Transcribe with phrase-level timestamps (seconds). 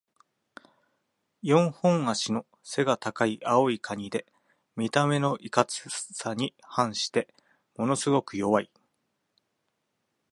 [1.43, 4.25] 四本脚の背が高い青いカニで、
[4.75, 7.31] 見た目のいかつさに反して
[7.77, 8.71] ものすごく弱い。